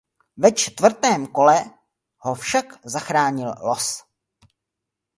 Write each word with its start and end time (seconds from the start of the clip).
Ve 0.37 0.51
čtvrtém 0.51 1.27
kole 1.27 1.65
ho 2.17 2.33
však 2.35 2.65
zachránil 2.85 3.47
volný 3.53 3.63
los. 3.67 4.03